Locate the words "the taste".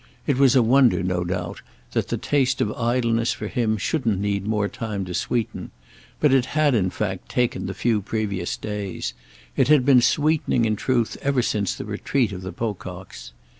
2.07-2.59